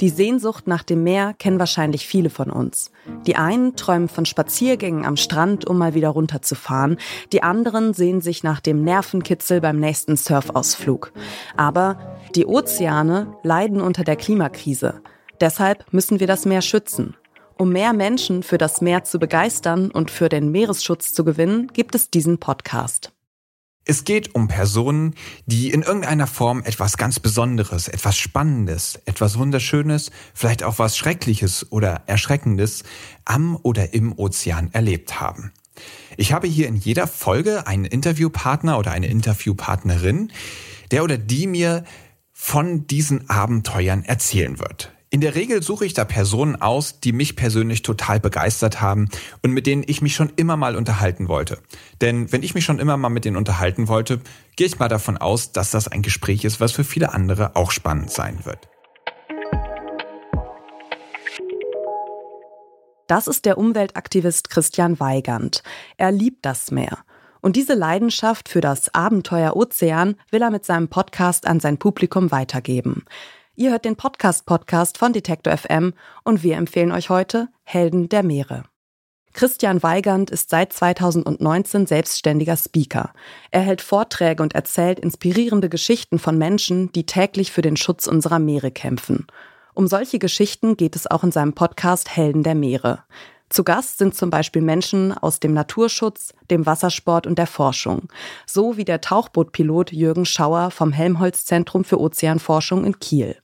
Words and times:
Die 0.00 0.10
Sehnsucht 0.10 0.66
nach 0.66 0.82
dem 0.82 1.02
Meer 1.02 1.34
kennen 1.38 1.58
wahrscheinlich 1.58 2.06
viele 2.06 2.28
von 2.28 2.50
uns. 2.50 2.90
Die 3.26 3.36
einen 3.36 3.76
träumen 3.76 4.08
von 4.08 4.26
Spaziergängen 4.26 5.06
am 5.06 5.16
Strand, 5.16 5.66
um 5.66 5.78
mal 5.78 5.94
wieder 5.94 6.10
runterzufahren. 6.10 6.98
Die 7.32 7.42
anderen 7.42 7.94
sehen 7.94 8.20
sich 8.20 8.42
nach 8.42 8.60
dem 8.60 8.84
Nervenkitzel 8.84 9.62
beim 9.62 9.80
nächsten 9.80 10.16
Surfausflug. 10.16 11.12
Aber 11.56 12.18
die 12.34 12.44
Ozeane 12.44 13.34
leiden 13.42 13.80
unter 13.80 14.04
der 14.04 14.16
Klimakrise. 14.16 15.00
Deshalb 15.40 15.90
müssen 15.92 16.20
wir 16.20 16.26
das 16.26 16.44
Meer 16.44 16.62
schützen. 16.62 17.16
Um 17.58 17.70
mehr 17.70 17.94
Menschen 17.94 18.42
für 18.42 18.58
das 18.58 18.82
Meer 18.82 19.04
zu 19.04 19.18
begeistern 19.18 19.90
und 19.90 20.10
für 20.10 20.28
den 20.28 20.50
Meeresschutz 20.50 21.14
zu 21.14 21.24
gewinnen, 21.24 21.68
gibt 21.72 21.94
es 21.94 22.10
diesen 22.10 22.38
Podcast. 22.38 23.15
Es 23.88 24.02
geht 24.02 24.34
um 24.34 24.48
Personen, 24.48 25.14
die 25.46 25.70
in 25.70 25.82
irgendeiner 25.82 26.26
Form 26.26 26.64
etwas 26.64 26.96
ganz 26.96 27.20
Besonderes, 27.20 27.86
etwas 27.86 28.18
Spannendes, 28.18 28.98
etwas 29.04 29.38
Wunderschönes, 29.38 30.10
vielleicht 30.34 30.64
auch 30.64 30.80
was 30.80 30.98
Schreckliches 30.98 31.70
oder 31.70 32.02
Erschreckendes 32.06 32.82
am 33.24 33.56
oder 33.62 33.94
im 33.94 34.12
Ozean 34.18 34.70
erlebt 34.72 35.20
haben. 35.20 35.52
Ich 36.16 36.32
habe 36.32 36.48
hier 36.48 36.66
in 36.66 36.74
jeder 36.74 37.06
Folge 37.06 37.68
einen 37.68 37.84
Interviewpartner 37.84 38.76
oder 38.76 38.90
eine 38.90 39.06
Interviewpartnerin, 39.06 40.32
der 40.90 41.04
oder 41.04 41.16
die 41.16 41.46
mir 41.46 41.84
von 42.32 42.88
diesen 42.88 43.30
Abenteuern 43.30 44.04
erzählen 44.04 44.58
wird. 44.58 44.95
In 45.08 45.20
der 45.20 45.36
Regel 45.36 45.62
suche 45.62 45.86
ich 45.86 45.94
da 45.94 46.04
Personen 46.04 46.60
aus, 46.60 46.98
die 46.98 47.12
mich 47.12 47.36
persönlich 47.36 47.82
total 47.82 48.18
begeistert 48.18 48.80
haben 48.80 49.08
und 49.40 49.52
mit 49.52 49.68
denen 49.68 49.84
ich 49.86 50.02
mich 50.02 50.16
schon 50.16 50.32
immer 50.34 50.56
mal 50.56 50.74
unterhalten 50.74 51.28
wollte. 51.28 51.58
Denn 52.00 52.32
wenn 52.32 52.42
ich 52.42 52.54
mich 52.54 52.64
schon 52.64 52.80
immer 52.80 52.96
mal 52.96 53.08
mit 53.08 53.24
denen 53.24 53.36
unterhalten 53.36 53.86
wollte, 53.86 54.20
gehe 54.56 54.66
ich 54.66 54.80
mal 54.80 54.88
davon 54.88 55.16
aus, 55.16 55.52
dass 55.52 55.70
das 55.70 55.86
ein 55.86 56.02
Gespräch 56.02 56.44
ist, 56.44 56.58
was 56.58 56.72
für 56.72 56.82
viele 56.82 57.12
andere 57.12 57.54
auch 57.54 57.70
spannend 57.70 58.10
sein 58.10 58.40
wird. 58.44 58.68
Das 63.06 63.28
ist 63.28 63.44
der 63.44 63.58
Umweltaktivist 63.58 64.50
Christian 64.50 64.98
Weigand. 64.98 65.62
Er 65.96 66.10
liebt 66.10 66.44
das 66.44 66.72
Meer. 66.72 66.98
Und 67.40 67.54
diese 67.54 67.74
Leidenschaft 67.74 68.48
für 68.48 68.60
das 68.60 68.92
Abenteuer 68.92 69.54
Ozean 69.54 70.16
will 70.32 70.42
er 70.42 70.50
mit 70.50 70.64
seinem 70.64 70.88
Podcast 70.88 71.46
an 71.46 71.60
sein 71.60 71.78
Publikum 71.78 72.32
weitergeben. 72.32 73.04
Ihr 73.58 73.70
hört 73.70 73.86
den 73.86 73.96
Podcast-Podcast 73.96 74.98
von 74.98 75.14
Detektor 75.14 75.56
FM 75.56 75.94
und 76.24 76.42
wir 76.42 76.58
empfehlen 76.58 76.92
euch 76.92 77.08
heute 77.08 77.48
Helden 77.62 78.10
der 78.10 78.22
Meere. 78.22 78.64
Christian 79.32 79.82
Weigand 79.82 80.28
ist 80.28 80.50
seit 80.50 80.74
2019 80.74 81.86
selbstständiger 81.86 82.58
Speaker. 82.58 83.14
Er 83.50 83.62
hält 83.62 83.80
Vorträge 83.80 84.42
und 84.42 84.54
erzählt 84.54 85.00
inspirierende 85.00 85.70
Geschichten 85.70 86.18
von 86.18 86.36
Menschen, 86.36 86.92
die 86.92 87.06
täglich 87.06 87.50
für 87.50 87.62
den 87.62 87.78
Schutz 87.78 88.06
unserer 88.06 88.38
Meere 88.38 88.70
kämpfen. 88.70 89.26
Um 89.72 89.86
solche 89.86 90.18
Geschichten 90.18 90.76
geht 90.76 90.94
es 90.94 91.10
auch 91.10 91.24
in 91.24 91.32
seinem 91.32 91.54
Podcast 91.54 92.14
Helden 92.14 92.42
der 92.42 92.54
Meere. 92.54 93.04
Zu 93.48 93.64
Gast 93.64 93.96
sind 93.96 94.14
zum 94.14 94.28
Beispiel 94.28 94.60
Menschen 94.60 95.16
aus 95.16 95.40
dem 95.40 95.54
Naturschutz, 95.54 96.34
dem 96.50 96.66
Wassersport 96.66 97.26
und 97.26 97.38
der 97.38 97.46
Forschung, 97.46 98.08
so 98.44 98.76
wie 98.76 98.84
der 98.84 99.00
Tauchbootpilot 99.00 99.92
Jürgen 99.92 100.26
Schauer 100.26 100.70
vom 100.70 100.92
Helmholtz 100.92 101.46
Zentrum 101.46 101.84
für 101.84 101.98
Ozeanforschung 101.98 102.84
in 102.84 102.98
Kiel. 102.98 103.36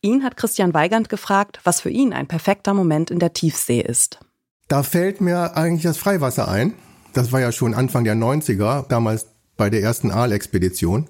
Ihn 0.00 0.22
hat 0.24 0.36
Christian 0.36 0.74
Weigand 0.74 1.08
gefragt, 1.08 1.60
was 1.64 1.80
für 1.80 1.90
ihn 1.90 2.12
ein 2.12 2.26
perfekter 2.26 2.74
Moment 2.74 3.10
in 3.10 3.18
der 3.18 3.32
Tiefsee 3.32 3.80
ist. 3.80 4.18
Da 4.68 4.82
fällt 4.82 5.20
mir 5.20 5.56
eigentlich 5.56 5.82
das 5.82 5.98
Freiwasser 5.98 6.48
ein. 6.48 6.74
Das 7.14 7.32
war 7.32 7.40
ja 7.40 7.52
schon 7.52 7.74
Anfang 7.74 8.04
der 8.04 8.14
90er, 8.14 8.86
damals 8.88 9.26
bei 9.56 9.70
der 9.70 9.82
ersten 9.82 10.10
Aalexpedition. 10.10 11.08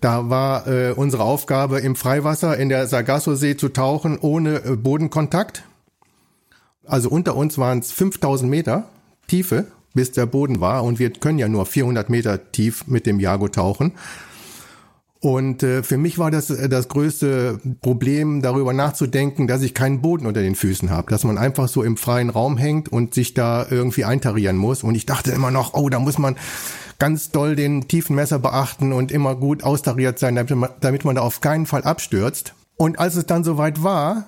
Da 0.00 0.30
war 0.30 0.66
äh, 0.66 0.92
unsere 0.92 1.24
Aufgabe, 1.24 1.80
im 1.80 1.96
Freiwasser 1.96 2.56
in 2.56 2.68
der 2.68 2.86
Sargasso-See 2.86 3.56
zu 3.56 3.68
tauchen, 3.68 4.18
ohne 4.18 4.64
äh, 4.64 4.76
Bodenkontakt. 4.76 5.64
Also 6.84 7.08
unter 7.08 7.36
uns 7.36 7.58
waren 7.58 7.80
es 7.80 7.92
5000 7.92 8.50
Meter 8.50 8.88
Tiefe, 9.28 9.66
bis 9.94 10.12
der 10.12 10.26
Boden 10.26 10.60
war. 10.60 10.82
Und 10.84 10.98
wir 10.98 11.10
können 11.10 11.38
ja 11.38 11.48
nur 11.48 11.66
400 11.66 12.10
Meter 12.10 12.52
tief 12.52 12.86
mit 12.86 13.06
dem 13.06 13.20
Jago 13.20 13.48
tauchen. 13.48 13.92
Und 15.22 15.62
äh, 15.62 15.84
für 15.84 15.98
mich 15.98 16.18
war 16.18 16.32
das 16.32 16.50
äh, 16.50 16.68
das 16.68 16.88
größte 16.88 17.60
Problem, 17.80 18.42
darüber 18.42 18.72
nachzudenken, 18.72 19.46
dass 19.46 19.62
ich 19.62 19.72
keinen 19.72 20.02
Boden 20.02 20.26
unter 20.26 20.42
den 20.42 20.56
Füßen 20.56 20.90
habe, 20.90 21.10
dass 21.10 21.22
man 21.22 21.38
einfach 21.38 21.68
so 21.68 21.84
im 21.84 21.96
freien 21.96 22.28
Raum 22.28 22.58
hängt 22.58 22.88
und 22.88 23.14
sich 23.14 23.32
da 23.32 23.64
irgendwie 23.70 24.04
eintarieren 24.04 24.56
muss. 24.56 24.82
Und 24.82 24.96
ich 24.96 25.06
dachte 25.06 25.30
immer 25.30 25.52
noch, 25.52 25.74
oh, 25.74 25.88
da 25.88 26.00
muss 26.00 26.18
man 26.18 26.34
ganz 26.98 27.30
doll 27.30 27.54
den 27.54 27.86
tiefen 27.86 28.16
Messer 28.16 28.40
beachten 28.40 28.92
und 28.92 29.12
immer 29.12 29.36
gut 29.36 29.62
austariert 29.62 30.18
sein, 30.18 30.34
damit 30.34 30.56
man, 30.56 30.70
damit 30.80 31.04
man 31.04 31.14
da 31.14 31.22
auf 31.22 31.40
keinen 31.40 31.66
Fall 31.66 31.84
abstürzt. 31.84 32.54
Und 32.76 32.98
als 32.98 33.14
es 33.14 33.24
dann 33.24 33.44
soweit 33.44 33.84
war, 33.84 34.24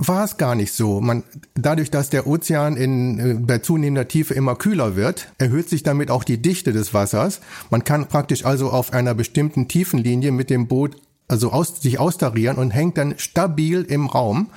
war 0.00 0.24
es 0.24 0.38
gar 0.38 0.54
nicht 0.54 0.72
so. 0.72 1.00
Man, 1.00 1.22
dadurch, 1.54 1.90
dass 1.90 2.08
der 2.08 2.26
Ozean 2.26 2.76
in, 2.76 3.18
äh, 3.18 3.34
bei 3.34 3.58
zunehmender 3.58 4.08
Tiefe 4.08 4.34
immer 4.34 4.56
kühler 4.56 4.96
wird, 4.96 5.28
erhöht 5.38 5.68
sich 5.68 5.82
damit 5.82 6.10
auch 6.10 6.24
die 6.24 6.40
Dichte 6.40 6.72
des 6.72 6.94
Wassers. 6.94 7.40
Man 7.68 7.84
kann 7.84 8.08
praktisch 8.08 8.44
also 8.44 8.70
auf 8.70 8.92
einer 8.92 9.14
bestimmten 9.14 9.68
Tiefenlinie 9.68 10.32
mit 10.32 10.48
dem 10.48 10.66
Boot 10.68 10.96
also 11.28 11.52
aus, 11.52 11.80
sich 11.80 12.00
austarieren 12.00 12.56
und 12.56 12.70
hängt 12.70 12.98
dann 12.98 13.14
stabil 13.18 13.82
im 13.82 14.06
Raum, 14.06 14.48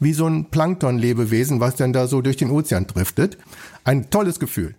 wie 0.00 0.14
so 0.14 0.26
ein 0.26 0.46
Planktonlebewesen, 0.46 1.60
was 1.60 1.76
dann 1.76 1.92
da 1.92 2.06
so 2.06 2.22
durch 2.22 2.38
den 2.38 2.50
Ozean 2.50 2.86
driftet. 2.86 3.38
Ein 3.84 4.10
tolles 4.10 4.40
Gefühl. 4.40 4.74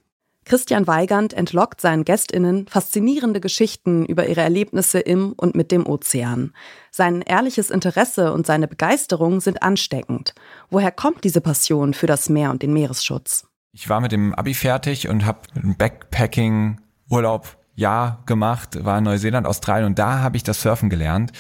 Christian 0.48 0.88
Weigand 0.88 1.34
entlockt 1.34 1.82
seinen 1.82 2.06
Gästinnen 2.06 2.68
faszinierende 2.68 3.42
Geschichten 3.42 4.06
über 4.06 4.28
ihre 4.28 4.42
Erlebnisse 4.42 5.00
im 5.00 5.34
und 5.34 5.56
mit 5.56 5.72
dem 5.74 5.86
Ozean. 5.86 6.54
Sein 6.90 7.22
ehrliches 7.22 7.70
Interesse 7.70 8.32
und 8.32 8.48
seine 8.48 8.70
Begeisterung 8.70 9.42
sind 9.42 9.62
ansteckend. 9.62 10.34
Woher 10.70 10.92
kommt 10.92 11.26
diese 11.26 11.42
Passion 11.42 11.94
für 11.94 12.08
das 12.08 12.30
Meer 12.30 12.52
und 12.52 12.62
den 12.62 12.72
Meeresschutz? 12.72 13.46
Ich 13.74 13.90
war 13.90 14.00
mit 14.00 14.14
dem 14.14 14.34
Abi 14.34 14.54
fertig 14.54 15.10
und 15.10 15.26
habe 15.26 15.42
einen 15.54 15.76
Backpacking-Urlaub 15.76 17.58
Jahr 17.76 18.24
gemacht, 18.26 18.84
war 18.86 18.98
in 18.98 19.04
Neuseeland, 19.04 19.46
Australien 19.46 19.88
und 19.88 20.00
da 20.00 20.20
habe 20.20 20.38
ich 20.38 20.44
das 20.44 20.62
Surfen 20.62 20.90
gelernt. 20.90 21.32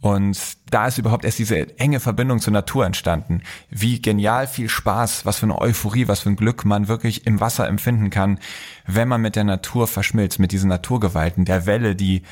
Und 0.00 0.38
da 0.70 0.86
ist 0.86 0.98
überhaupt 0.98 1.24
erst 1.24 1.38
diese 1.38 1.78
enge 1.78 2.00
Verbindung 2.00 2.40
zur 2.40 2.52
Natur 2.52 2.84
entstanden. 2.84 3.42
Wie 3.70 4.00
genial 4.00 4.46
viel 4.46 4.68
Spaß, 4.68 5.24
was 5.24 5.38
für 5.38 5.46
eine 5.46 5.60
Euphorie, 5.60 6.06
was 6.06 6.20
für 6.20 6.30
ein 6.30 6.36
Glück 6.36 6.64
man 6.64 6.88
wirklich 6.88 7.26
im 7.26 7.40
Wasser 7.40 7.66
empfinden 7.66 8.10
kann, 8.10 8.38
wenn 8.86 9.08
man 9.08 9.22
mit 9.22 9.36
der 9.36 9.44
Natur 9.44 9.86
verschmilzt, 9.86 10.38
mit 10.38 10.52
diesen 10.52 10.68
Naturgewalten, 10.68 11.44
der 11.44 11.66
Welle, 11.66 11.96
die, 11.96 12.22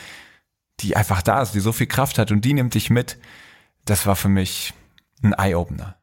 die 0.80 0.97
einfach 0.97 1.22
da 1.22 1.42
ist, 1.42 1.52
die 1.52 1.60
so 1.60 1.72
viel 1.72 1.86
Kraft 1.86 2.19
hat 2.19 2.30
und 2.30 2.44
die 2.44 2.54
nimmt 2.54 2.75
dich 2.75 2.91
mit. 2.91 3.19
Das 3.84 4.06
war 4.06 4.16
für 4.16 4.28
mich 4.28 4.75
ein 5.22 5.32
Eye-Opener. 5.32 5.96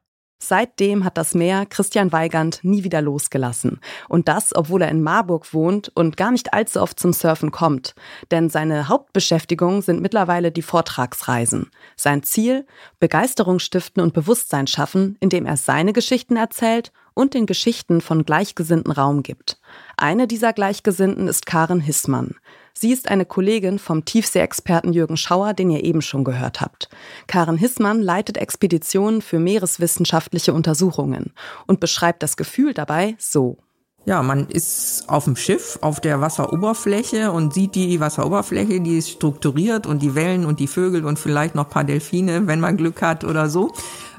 Seitdem 0.43 1.05
hat 1.05 1.19
das 1.19 1.35
Meer 1.35 1.67
Christian 1.67 2.11
Weigand 2.11 2.63
nie 2.63 2.83
wieder 2.83 2.99
losgelassen. 2.99 3.79
Und 4.09 4.27
das, 4.27 4.55
obwohl 4.55 4.81
er 4.81 4.89
in 4.89 5.03
Marburg 5.03 5.53
wohnt 5.53 5.91
und 5.93 6.17
gar 6.17 6.31
nicht 6.31 6.51
allzu 6.51 6.81
oft 6.81 6.99
zum 6.99 7.13
Surfen 7.13 7.51
kommt. 7.51 7.93
Denn 8.31 8.49
seine 8.49 8.87
Hauptbeschäftigung 8.87 9.83
sind 9.83 10.01
mittlerweile 10.01 10.51
die 10.51 10.63
Vortragsreisen. 10.63 11.69
Sein 11.95 12.23
Ziel? 12.23 12.65
Begeisterung 12.99 13.59
stiften 13.59 14.01
und 14.01 14.15
Bewusstsein 14.15 14.65
schaffen, 14.65 15.15
indem 15.19 15.45
er 15.45 15.57
seine 15.57 15.93
Geschichten 15.93 16.37
erzählt 16.37 16.91
und 17.13 17.35
den 17.35 17.45
Geschichten 17.45 18.01
von 18.01 18.25
Gleichgesinnten 18.25 18.91
Raum 18.91 19.21
gibt. 19.21 19.59
Eine 19.95 20.25
dieser 20.25 20.53
Gleichgesinnten 20.53 21.27
ist 21.27 21.45
Karen 21.45 21.81
Hissmann. 21.81 22.35
Sie 22.73 22.91
ist 22.91 23.09
eine 23.09 23.25
Kollegin 23.25 23.79
vom 23.79 24.05
Tiefseeexperten 24.05 24.93
Jürgen 24.93 25.17
Schauer, 25.17 25.53
den 25.53 25.71
ihr 25.71 25.83
eben 25.83 26.01
schon 26.01 26.23
gehört 26.23 26.61
habt. 26.61 26.89
Karen 27.27 27.57
Hissmann 27.57 28.01
leitet 28.01 28.37
Expeditionen 28.37 29.21
für 29.21 29.39
meereswissenschaftliche 29.39 30.53
Untersuchungen 30.53 31.33
und 31.67 31.79
beschreibt 31.79 32.23
das 32.23 32.37
Gefühl 32.37 32.73
dabei 32.73 33.15
so. 33.19 33.57
Ja, 34.05 34.23
man 34.23 34.47
ist 34.47 35.03
auf 35.07 35.25
dem 35.25 35.35
Schiff, 35.35 35.77
auf 35.81 35.99
der 35.99 36.21
Wasseroberfläche 36.21 37.31
und 37.31 37.53
sieht 37.53 37.75
die 37.75 37.99
Wasseroberfläche, 37.99 38.81
die 38.81 38.97
ist 38.97 39.09
strukturiert 39.09 39.85
und 39.85 40.01
die 40.01 40.15
Wellen 40.15 40.45
und 40.45 40.59
die 40.59 40.67
Vögel 40.67 41.05
und 41.05 41.19
vielleicht 41.19 41.53
noch 41.53 41.69
paar 41.69 41.83
Delfine, 41.83 42.47
wenn 42.47 42.59
man 42.59 42.77
Glück 42.77 43.03
hat 43.03 43.23
oder 43.23 43.47
so. 43.47 43.71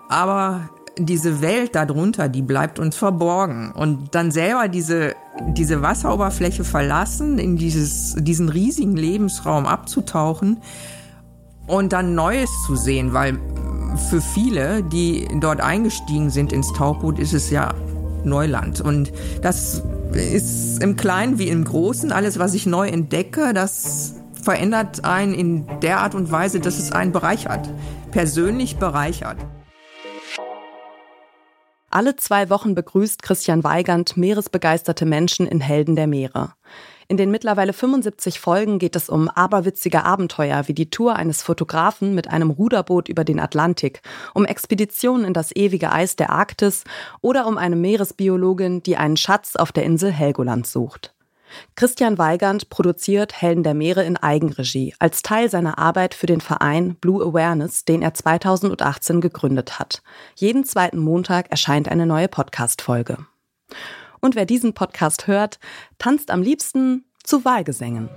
Aber 0.09 0.71
diese 0.99 1.41
Welt 1.41 1.75
darunter, 1.75 2.29
die 2.29 2.43
bleibt 2.43 2.79
uns 2.79 2.97
verborgen. 2.97 3.73
Und 3.73 4.15
dann 4.15 4.31
selber 4.31 4.69
diese, 4.69 5.15
diese 5.49 5.83
Wasseroberfläche 5.83 6.65
verlassen, 6.65 7.39
in 7.39 7.57
dieses, 7.57 8.15
diesen 8.19 8.49
riesigen 8.49 8.97
Lebensraum 8.97 9.67
abzutauchen 9.67 10.59
und 11.67 11.93
dann 11.93 12.15
Neues 12.15 12.51
zu 12.67 12.77
sehen, 12.77 13.13
weil 13.13 13.39
für 14.11 14.21
viele, 14.21 14.83
die 14.83 15.29
dort 15.41 15.61
eingestiegen 15.61 16.31
sind 16.31 16.53
ins 16.53 16.73
Tauchboot, 16.73 17.19
ist 17.19 17.35
es 17.35 17.51
ja 17.51 17.75
Neuland. 18.25 18.81
Und 18.81 19.13
das 19.43 19.83
ist 20.13 20.83
im 20.83 20.97
Kleinen 20.97 21.39
wie 21.39 21.49
im 21.49 21.65
Großen. 21.65 22.13
Alles, 22.13 22.39
was 22.39 22.55
ich 22.55 22.67
neu 22.67 22.89
entdecke, 22.89 23.53
das 23.53 24.15
verändert 24.43 25.05
einen 25.05 25.35
in 25.35 25.67
der 25.81 26.01
Art 26.01 26.15
und 26.15 26.31
Weise, 26.31 26.61
dass 26.61 26.79
es 26.79 26.93
einen 26.93 27.13
bereichert. 27.13 27.69
Persönlich 28.11 28.77
bereichert. 28.77 29.37
Alle 31.95 32.17
zwei 32.17 32.49
Wochen 32.49 32.75
begrüßt 32.75 33.23
Christian 33.23 33.65
Weigand 33.65 34.17
meeresbegeisterte 34.17 35.05
Menschen 35.05 35.47
in 35.47 35.61
Helden 35.61 35.95
der 35.95 36.07
Meere. 36.07 36.55
In 37.07 37.19
den 37.19 37.31
mittlerweile 37.31 37.75
75 37.75 38.41
Folgen 38.41 38.79
geht 38.79 38.97
es 38.97 39.11
um 39.11 39.29
aberwitzige 39.29 40.03
Abenteuer 40.03 40.67
wie 40.69 40.73
die 40.73 40.89
Tour 40.89 41.17
eines 41.17 41.43
Fotografen 41.43 42.15
mit 42.15 42.29
einem 42.29 42.49
Ruderboot 42.49 43.11
über 43.11 43.25
den 43.25 43.39
Atlantik, 43.39 44.01
um 44.33 44.47
Expeditionen 44.47 45.27
in 45.27 45.35
das 45.35 45.55
ewige 45.55 45.93
Eis 45.93 46.17
der 46.17 46.31
Arktis 46.31 46.85
oder 47.21 47.47
um 47.47 47.59
eine 47.59 47.77
Meeresbiologin, 47.77 48.83
die 48.83 48.97
einen 48.97 49.19
Schatz 49.19 49.55
auf 49.55 49.71
der 49.71 49.85
Insel 49.85 50.11
Helgoland 50.11 50.67
sucht. 50.67 51.13
Christian 51.77 52.19
Weigand 52.19 52.71
produziert 52.71 53.41
Helden 53.41 53.63
der 53.63 53.75
Meere 53.75 54.05
in 54.05 54.17
Eigenregie 54.17 54.95
als 54.99 55.23
Teil 55.23 55.51
seiner 55.51 55.79
Arbeit 55.79 56.15
für 56.15 56.27
den 56.27 56.41
Verein 56.41 56.95
Blue 56.97 57.25
Awareness, 57.25 57.85
den 57.85 58.03
er 58.03 58.15
2018 58.15 59.21
gegründet 59.21 59.79
hat. 59.79 60.03
Jeden 60.35 60.65
zweiten 60.65 60.99
Montag 60.99 61.51
erscheint 61.51 61.89
eine 61.89 62.07
neue 62.07 62.29
Podcast-Folge. 62.29 63.19
Und 64.21 64.37
wer 64.37 64.47
diesen 64.47 64.75
Podcast 64.75 65.27
hört, 65.27 65.59
tanzt 65.99 66.31
am 66.31 66.43
liebsten 66.43 67.05
zu 67.25 67.45
Wahlgesängen. 67.45 68.09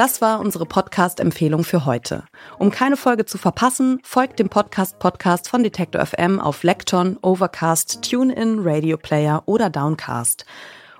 Das 0.00 0.22
war 0.22 0.40
unsere 0.40 0.64
Podcast-Empfehlung 0.64 1.62
für 1.62 1.84
heute. 1.84 2.24
Um 2.58 2.70
keine 2.70 2.96
Folge 2.96 3.26
zu 3.26 3.36
verpassen, 3.36 4.00
folgt 4.02 4.38
dem 4.38 4.48
Podcast-Podcast 4.48 5.48
von 5.48 5.62
Detector 5.62 6.04
FM 6.04 6.40
auf 6.40 6.62
Lecton, 6.62 7.18
Overcast, 7.20 8.00
TuneIn, 8.00 8.60
Radio 8.60 8.96
Player 8.96 9.42
oder 9.44 9.68
Downcast. 9.68 10.46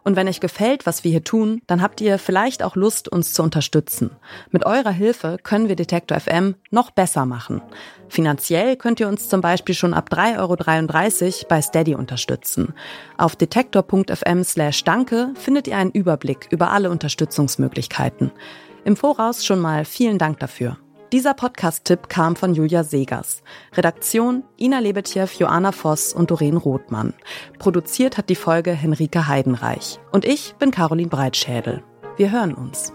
Und 0.02 0.17
wenn 0.17 0.29
euch 0.29 0.41
gefällt, 0.41 0.87
was 0.87 1.05
wir 1.05 1.11
hier 1.11 1.25
tun, 1.25 1.61
dann 1.67 1.82
habt 1.82 2.00
ihr 2.00 2.19
vielleicht 2.19 2.62
auch 2.62 2.76
Lust, 2.76 3.08
uns 3.08 3.32
zu 3.32 3.43
unterstützen. 3.43 4.11
Mit 4.50 4.67
eurer 4.67 4.91
Hilfe 4.91 5.37
können 5.43 5.69
wir 5.69 5.76
Detektor 5.76 6.19
FM 6.19 6.55
noch 6.70 6.91
besser 6.91 7.26
machen. 7.26 7.62
Finanziell 8.08 8.76
könnt 8.76 9.00
ihr 9.00 9.08
uns 9.08 9.29
zum 9.29 9.41
Beispiel 9.41 9.75
schon 9.75 9.94
ab 9.94 10.08
3,33 10.12 10.38
Euro 10.38 11.49
bei 11.49 11.62
Steady 11.62 11.94
unterstützen. 11.94 12.75
Auf 13.19 13.37
detektor.fm 13.37 14.44
slash 14.44 14.85
danke 14.85 15.32
findet 15.35 15.69
ihr 15.69 15.76
einen 15.76 15.93
Überblick 15.93 16.49
über 16.50 16.70
alle 16.70 16.91
Unterstützungsmöglichkeiten. 16.91 18.32
Im 18.85 18.96
Voraus 18.96 19.44
schon 19.44 19.61
mal 19.61 19.85
vielen 19.85 20.19
Dank 20.19 20.38
dafür. 20.41 20.79
Dieser 21.12 21.34
Podcast-Tipp 21.34 22.08
kam 22.08 22.36
von 22.36 22.54
Julia 22.54 22.84
Segers. 22.84 23.42
Redaktion 23.72 24.44
Ina 24.60 24.78
Lebetjew, 24.78 25.26
Joanna 25.36 25.72
Voss 25.72 26.12
und 26.12 26.30
Doreen 26.30 26.56
Rothmann. 26.56 27.14
Produziert 27.58 28.16
hat 28.16 28.28
die 28.28 28.36
Folge 28.36 28.70
Henrike 28.70 29.26
Heidenreich. 29.26 29.98
Und 30.12 30.24
ich 30.24 30.54
bin 30.60 30.70
Caroline 30.70 31.08
Breitschädel. 31.08 31.82
Wir 32.16 32.30
hören 32.30 32.54
uns. 32.54 32.92